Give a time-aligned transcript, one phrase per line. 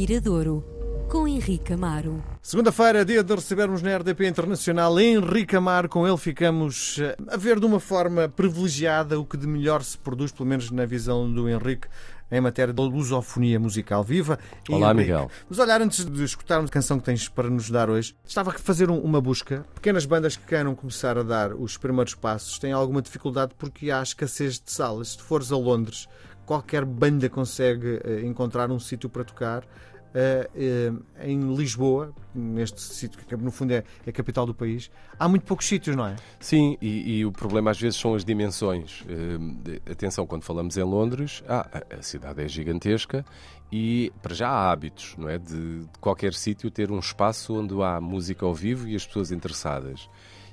[0.00, 0.62] Miradouro,
[1.08, 2.22] com Henrique Amaro.
[2.42, 5.88] Segunda-feira, dia de recebermos na RDP Internacional Henrique Amaro.
[5.88, 9.96] Com ele ficamos eh, a ver de uma forma privilegiada o que de melhor se
[9.96, 11.88] produz, pelo menos na visão do Henrique,
[12.30, 14.04] em matéria de lusofonia musical.
[14.04, 14.38] Viva!
[14.68, 15.12] Olá, Henrique.
[15.12, 15.30] Miguel.
[15.48, 18.58] Mas olhar, antes de escutarmos a canção que tens para nos dar hoje, estava a
[18.58, 19.64] fazer um- uma busca.
[19.76, 24.02] Pequenas bandas que queiram começar a dar os primeiros passos têm alguma dificuldade porque há
[24.02, 25.12] escassez de salas.
[25.12, 26.06] Se tu fores a Londres,
[26.46, 29.64] qualquer banda consegue eh, encontrar um sítio para tocar.
[30.18, 30.92] Eh, eh,
[31.28, 35.44] em Lisboa, neste sítio que no fundo é, é a capital do país, há muito
[35.44, 36.16] poucos sítios, não é?
[36.40, 39.04] Sim, e, e o problema às vezes são as dimensões.
[39.62, 43.26] De- atenção, quando falamos em Londres, ah, a- a cidade é gigantesca
[43.70, 45.36] e para já há hábitos, não é?
[45.36, 49.30] De, de qualquer sítio ter um espaço onde há música ao vivo e as pessoas
[49.30, 50.08] interessadas.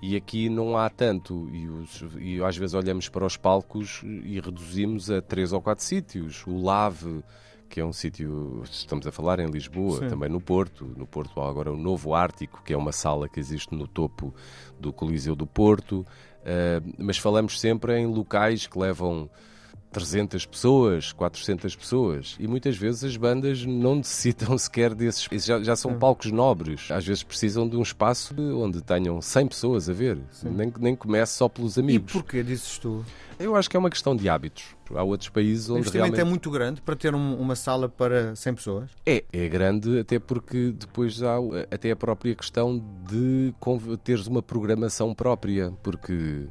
[0.00, 4.38] E aqui não há tanto, e, os- e às vezes olhamos para os palcos e
[4.40, 6.46] reduzimos a três ou quatro sítios.
[6.46, 7.22] O Lave,
[7.68, 10.08] que é um sítio, estamos a falar em Lisboa, Sim.
[10.08, 10.84] também no Porto.
[10.96, 14.32] No Porto há agora o Novo Ártico, que é uma sala que existe no topo
[14.78, 16.06] do Coliseu do Porto.
[16.42, 19.28] Uh, mas falamos sempre em locais que levam
[19.90, 22.36] 300 pessoas, 400 pessoas.
[22.38, 25.26] E muitas vezes as bandas não necessitam sequer desses.
[25.30, 26.90] esses Já, já são palcos nobres.
[26.90, 30.18] Às vezes precisam de um espaço onde tenham 100 pessoas a ver.
[30.44, 32.10] Nem, nem comece só pelos amigos.
[32.14, 33.04] E porquê, dizes tu?
[33.38, 34.64] Eu acho que é uma questão de hábitos.
[34.94, 37.88] Há outros países O onde investimento realmente é muito grande para ter um- uma sala
[37.88, 38.90] para 100 pessoas?
[39.06, 43.54] É, é grande, até porque depois há o- até a própria questão de
[44.02, 46.46] teres uma programação própria, porque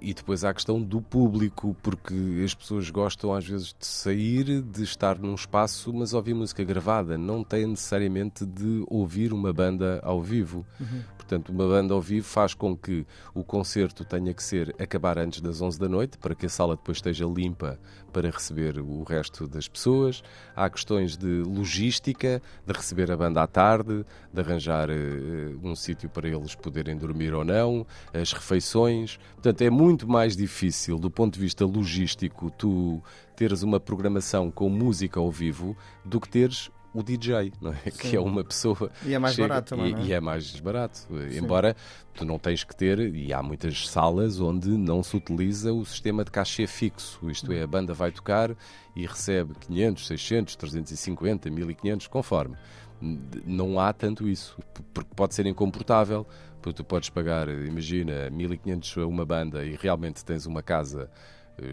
[0.00, 4.60] e depois há a questão do público, porque as pessoas gostam às vezes de sair,
[4.60, 10.00] de estar num espaço, mas ouvir música gravada, não tem necessariamente de ouvir uma banda
[10.02, 10.66] ao vivo.
[11.30, 15.40] Portanto, uma banda ao vivo faz com que o concerto tenha que ser acabar antes
[15.40, 17.78] das 11 da noite, para que a sala depois esteja limpa
[18.12, 20.24] para receber o resto das pessoas.
[20.56, 26.10] Há questões de logística, de receber a banda à tarde, de arranjar eh, um sítio
[26.10, 29.16] para eles poderem dormir ou não, as refeições.
[29.34, 33.00] Portanto, é muito mais difícil do ponto de vista logístico tu
[33.36, 37.90] teres uma programação com música ao vivo do que teres o DJ, não é?
[37.90, 40.04] que é uma pessoa E é mais chega- barato também, e, é?
[40.06, 41.00] e é mais barato.
[41.36, 41.76] Embora
[42.14, 46.24] tu não tens que ter, e há muitas salas onde não se utiliza o sistema
[46.24, 47.30] de cachê fixo.
[47.30, 48.50] Isto é, a banda vai tocar
[48.96, 52.56] e recebe 500, 600, 350, 1500, conforme.
[53.46, 54.58] Não há tanto isso,
[54.92, 56.26] porque pode ser incomportável.
[56.60, 61.10] Porque tu podes pagar, imagina, 1500 a uma banda e realmente tens uma casa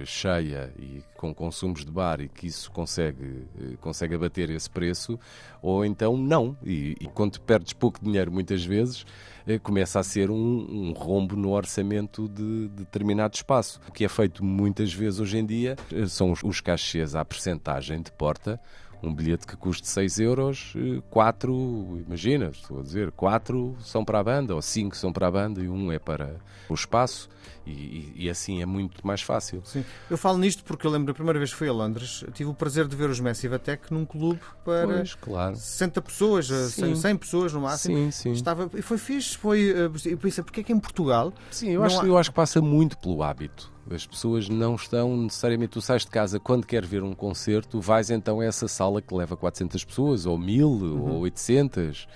[0.06, 5.20] cheia e com consumos de bar e que isso consegue, eh, consegue abater esse preço,
[5.62, 6.58] ou então não.
[6.64, 9.06] E, e quando perdes pouco dinheiro, muitas vezes,
[9.48, 13.80] eh, começa a ser um, um rombo no orçamento de, de determinado espaço.
[13.88, 17.24] O que é feito muitas vezes hoje em dia eh, são os, os cachês à
[17.24, 18.60] percentagem de porta.
[19.04, 20.74] Um bilhete que custe 6 euros,
[21.12, 25.32] 4, imagina, estou a dizer, 4 são para a banda, ou 5 são para a
[25.32, 26.36] banda e um é para
[26.68, 27.30] o espaço,
[27.66, 29.62] e, e- assim é muito mais fácil.
[29.64, 29.86] Sim.
[30.10, 32.54] Eu falo nisto porque eu lembro da primeira vez que fui a Londres, tive o
[32.54, 35.56] prazer de ver os Massive Attack num clube para Pois, claro.
[35.56, 36.96] 60 pessoas, a Sim.
[36.96, 37.96] 100 pessoas no máximo.
[37.96, 38.32] Sim, sim.
[38.32, 39.70] Estava, e foi fixe, foi.
[39.70, 42.36] eh, Eu pensei, porque é que em Portugal Sim, eu acho, há- eu acho que
[42.36, 43.72] passa muito pelo hábito.
[43.90, 45.72] As pessoas não estão necessariamente.
[45.72, 49.14] Tu sais de casa quando quer ver um concerto, vais então a essa sala que
[49.14, 52.08] leva 400 pessoas, ou 1000, ou 800.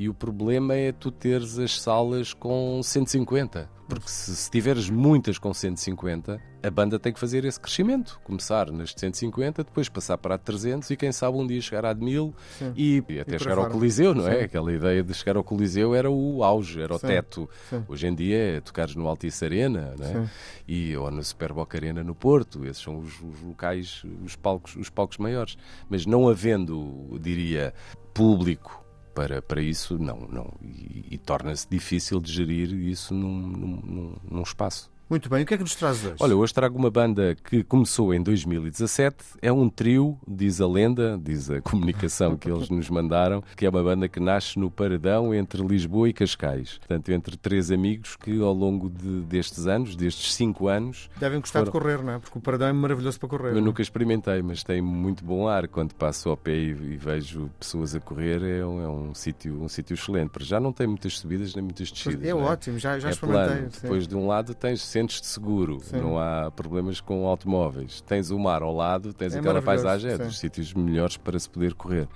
[0.00, 3.68] E o problema é tu teres as salas com 150.
[3.86, 8.18] Porque se, se tiveres muitas com 150, a banda tem que fazer esse crescimento.
[8.24, 11.60] Começar nas de 150, depois passar para a de 300 e quem sabe um dia
[11.60, 12.72] chegar à de 1000 Sim.
[12.74, 13.68] e, e até por chegar ao.
[13.68, 14.38] Coliseu, não é?
[14.38, 14.44] Sim.
[14.44, 17.06] Aquela ideia de chegar ao Coliseu era o auge, era o Sim.
[17.06, 17.50] teto.
[17.86, 20.30] Hoje em dia é tocares no Altice Arena, não é?
[20.66, 22.64] E, ou na Superboc Arena no Porto.
[22.64, 25.58] Esses são os, os locais, os palcos, os palcos maiores.
[25.90, 27.74] Mas não havendo, diria,
[28.14, 28.82] público
[29.14, 30.26] para, para isso, não.
[30.28, 30.52] não.
[30.62, 34.90] E, e torna-se difícil de gerir isso num, num, num- espaço.
[35.10, 36.14] Muito bem, o que é que nos traz hoje?
[36.20, 39.16] Olha, hoje trago uma banda que começou em 2017.
[39.42, 43.68] É um trio, diz a lenda, diz a comunicação que eles nos mandaram, que é
[43.68, 46.78] uma banda que nasce no paredão entre Lisboa e Cascais.
[46.78, 51.64] Portanto, entre três amigos que ao longo de- destes anos, destes cinco anos, Devem gostar
[51.64, 52.18] de foram- correr, não é?
[52.20, 53.48] Porque o paradão é maravilhoso para correr.
[53.48, 53.64] eu não é?
[53.64, 55.66] nunca experimentei, mas tem muito bom ar.
[55.66, 59.60] Quando passo ao pé e, e vejo pessoas a correr, é um, é um sítio
[59.60, 60.30] um sítio excelente.
[60.30, 62.22] Para já não tem muitas subidas nem muitas descidas.
[62.24, 63.56] É não ótimo, já, já é experimentei.
[63.56, 63.70] plano.
[63.82, 65.98] Depois de um lado tens sentes-te seguro, Sim.
[65.98, 68.00] não há problemas com automóveis.
[68.02, 70.24] Tens o mar ao lado, tens É aquela paisagem, é sim.
[70.24, 72.06] dos sítios melhores para se poder correr.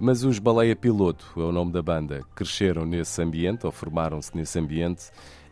[0.00, 4.58] Mas os Baleia Piloto, é o nome da banda, cresceram nesse ambiente, ou formaram-se nesse
[4.58, 5.04] ambiente,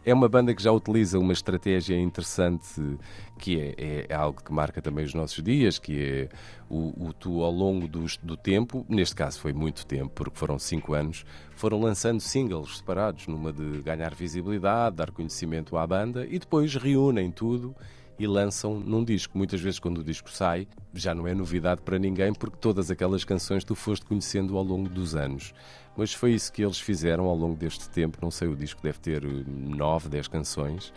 [0.05, 2.99] É uma banda que já utiliza uma estratégia interessante
[3.39, 6.29] que é, é, é algo que marca também os nossos dias, que é
[6.69, 10.59] o, o tu ao longo do, do tempo, neste caso foi muito tempo, porque foram
[10.59, 16.39] cinco anos, foram lançando singles separados, numa de ganhar visibilidade, dar conhecimento à banda e
[16.39, 17.75] depois reúnem tudo
[18.19, 19.37] e lançam num disco.
[19.37, 23.25] Muitas vezes, quando o disco sai, já não é novidade para ninguém, porque todas aquelas
[23.25, 25.53] canções tu foste conhecendo ao longo dos anos.
[25.97, 28.19] Mas foi isso que eles fizeram ao longo deste tempo.
[28.23, 30.93] Não sei, o disco deve ter nove, dez canções,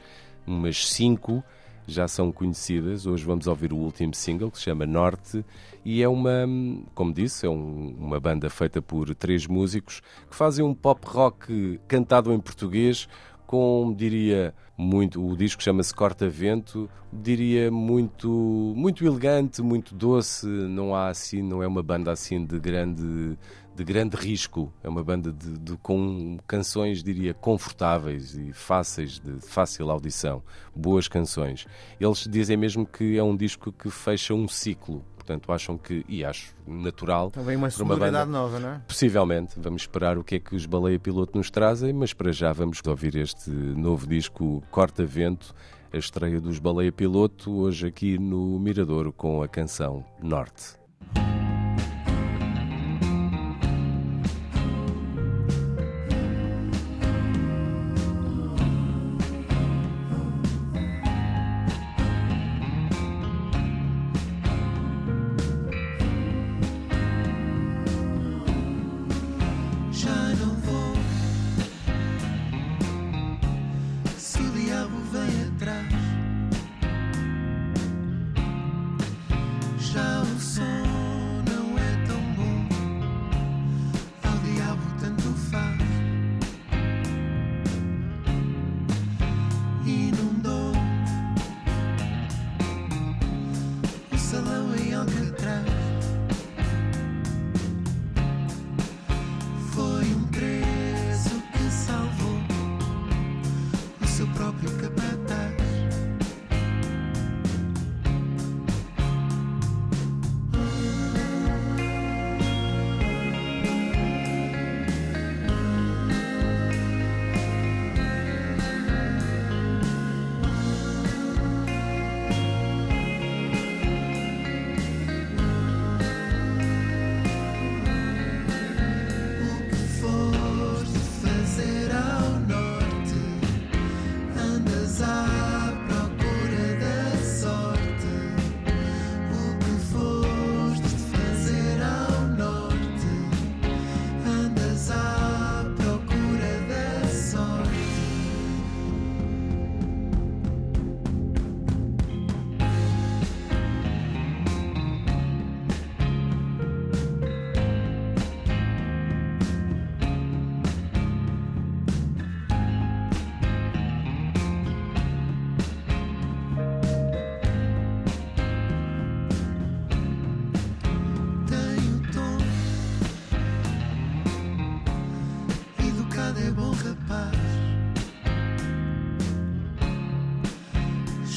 [0.45, 1.43] umas cinco
[1.87, 3.05] já são conhecidas.
[3.05, 5.45] Hoje vamos ouvir o último single que se chama Norte
[5.83, 6.47] e é uma,
[6.93, 11.79] como disse, é um, uma banda feita por três músicos que fazem um pop rock
[11.87, 13.07] cantado em português
[13.55, 15.25] com, diria, muito.
[15.25, 18.27] O disco chama-se Corta Vento, diria muito,
[18.75, 20.45] muito elegante, muito doce.
[20.45, 23.37] Não há assim, não é uma banda assim de grande,
[23.73, 24.73] de grande risco.
[24.83, 30.43] É uma banda de, de com canções, diria, confortáveis e fáceis de fácil audição.
[30.75, 31.65] Boas canções.
[31.97, 36.23] Eles dizem mesmo que é um disco que fecha um ciclo portanto acham que, e
[36.23, 37.31] acho natural.
[37.31, 38.81] Também uma sonoridade nova, não é?
[38.87, 39.55] Possivelmente.
[39.57, 42.79] Vamos esperar o que é que os Baleia Piloto nos trazem, mas para já vamos
[42.85, 45.53] ouvir este novo disco Corta Vento,
[45.91, 50.77] a estreia dos Baleia Piloto, hoje aqui no Miradouro com a canção Norte.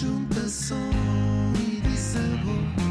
[0.00, 0.92] junta som
[1.56, 2.87] e diz amor.